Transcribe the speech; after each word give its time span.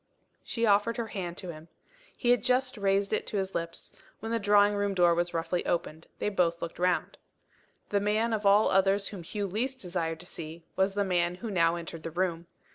She 0.43 0.65
offered 0.65 0.97
her 0.97 1.09
hand 1.09 1.37
to 1.37 1.49
him. 1.51 1.67
He 2.17 2.31
had 2.31 2.43
just 2.43 2.75
raised 2.75 3.13
it 3.13 3.27
to 3.27 3.37
his 3.37 3.53
lips 3.53 3.91
when 4.19 4.31
the 4.31 4.39
drawing 4.39 4.73
room 4.73 4.95
door 4.95 5.13
was 5.13 5.31
roughly 5.31 5.63
opened. 5.63 6.07
They 6.17 6.29
both 6.29 6.59
looked 6.59 6.79
round. 6.79 7.19
The 7.89 7.99
man 7.99 8.33
of 8.33 8.43
all 8.43 8.71
others 8.71 9.09
whom 9.09 9.21
Hugh 9.21 9.45
least 9.45 9.77
desired 9.79 10.19
to 10.21 10.25
see 10.25 10.65
was 10.75 10.95
the 10.95 11.05
man 11.05 11.35
who 11.35 11.51
now 11.51 11.75
entered 11.75 12.01
the 12.01 12.09
room. 12.09 12.47